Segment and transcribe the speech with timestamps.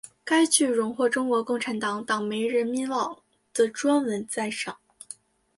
[0.23, 3.19] 该剧荣获中国共产党党媒人民网
[3.53, 4.75] 的专文赞扬。